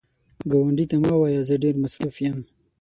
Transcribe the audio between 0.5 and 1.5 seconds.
ګاونډي ته مه وایه